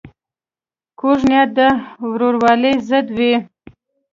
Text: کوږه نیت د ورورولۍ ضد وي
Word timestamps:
کوږه 0.99 1.25
نیت 1.29 1.49
د 1.57 1.59
ورورولۍ 2.11 2.73
ضد 2.87 3.07
وي 3.17 3.33